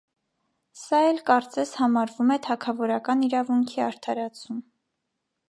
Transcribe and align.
Սա 0.83 1.01
էլ 1.09 1.19
կարծես 1.27 1.73
համարվում 1.81 2.33
է 2.37 2.39
թագավորական 2.49 3.23
իրավունքի 3.29 3.87
արդարացում։ 3.91 4.67